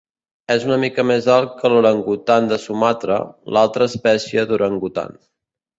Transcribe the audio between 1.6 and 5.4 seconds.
l'orangutan de Sumatra, l'altra espècie d'orangutan.